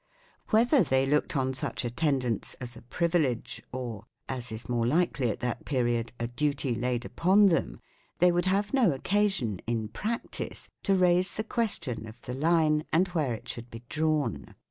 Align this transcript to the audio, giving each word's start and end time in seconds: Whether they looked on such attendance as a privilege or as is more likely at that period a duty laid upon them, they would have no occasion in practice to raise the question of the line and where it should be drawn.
Whether 0.49 0.81
they 0.81 1.05
looked 1.05 1.37
on 1.37 1.53
such 1.53 1.85
attendance 1.85 2.55
as 2.55 2.75
a 2.75 2.81
privilege 2.81 3.61
or 3.71 4.07
as 4.27 4.51
is 4.51 4.67
more 4.67 4.87
likely 4.87 5.29
at 5.29 5.41
that 5.41 5.63
period 5.63 6.11
a 6.19 6.25
duty 6.27 6.73
laid 6.73 7.05
upon 7.05 7.49
them, 7.49 7.79
they 8.17 8.31
would 8.31 8.45
have 8.45 8.73
no 8.73 8.93
occasion 8.93 9.59
in 9.67 9.89
practice 9.89 10.69
to 10.85 10.95
raise 10.95 11.35
the 11.35 11.43
question 11.43 12.07
of 12.07 12.19
the 12.23 12.33
line 12.33 12.83
and 12.91 13.09
where 13.09 13.35
it 13.35 13.47
should 13.47 13.69
be 13.69 13.83
drawn. 13.89 14.55